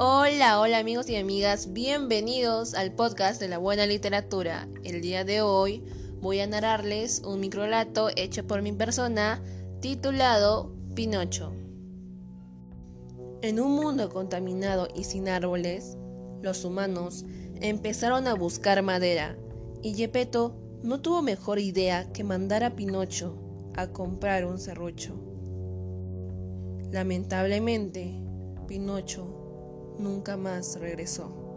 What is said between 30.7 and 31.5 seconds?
regresó.